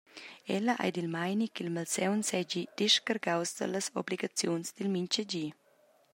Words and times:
Ella 0.57 0.73
ei 0.83 0.91
dil 0.95 1.09
meini 1.15 1.45
ch’il 1.53 1.69
malsaun 1.75 2.21
seigi 2.29 2.63
descargaus 2.79 3.49
dallas 3.57 3.87
obligaziuns 4.01 4.67
dil 4.75 4.89
mintgagi. 4.95 5.47